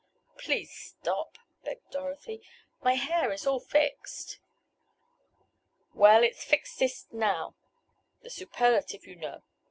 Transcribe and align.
"Please 0.39 0.73
stop!" 0.73 1.37
begged 1.63 1.91
Dorothy. 1.91 2.41
"My 2.81 2.95
hair 2.95 3.31
is 3.31 3.45
all 3.45 3.59
fixed!" 3.59 4.39
"Well, 5.93 6.23
it's 6.23 6.43
'fixest' 6.43 7.13
now. 7.13 7.53
The 8.23 8.31
superlative 8.31 9.05
you 9.05 9.15
know. 9.15 9.43